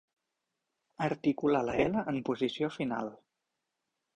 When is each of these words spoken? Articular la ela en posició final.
Articular 1.09 1.61
la 1.67 1.75
ela 1.85 2.07
en 2.13 2.19
posició 2.31 2.71
final. 2.79 3.13